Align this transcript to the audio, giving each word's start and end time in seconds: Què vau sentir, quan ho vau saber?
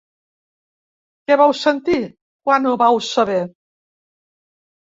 Què 1.27 1.37
vau 1.41 1.53
sentir, 1.59 1.99
quan 2.49 2.67
ho 2.71 2.75
vau 2.85 3.01
saber? 3.11 3.39